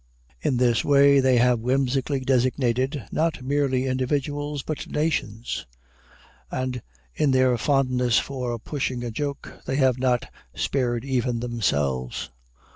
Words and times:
In 0.41 0.57
this 0.57 0.83
way 0.83 1.19
they 1.19 1.37
have 1.37 1.59
whimsically 1.59 2.21
designated, 2.21 3.03
not 3.11 3.43
merely 3.43 3.85
individuals, 3.85 4.63
but 4.63 4.87
nations; 4.87 5.67
and, 6.49 6.81
in 7.13 7.29
their 7.29 7.55
fondness 7.55 8.17
for 8.17 8.57
pushing 8.57 9.03
a 9.03 9.11
joke, 9.11 9.61
they 9.67 9.75
have 9.75 9.99
not 9.99 10.25
spared 10.55 11.05
even 11.05 11.39
themselves. 11.39 12.31